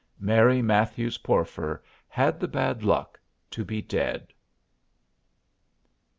[0.19, 3.19] Mary Matthews Porfer had the bad luck
[3.51, 4.33] to be dead.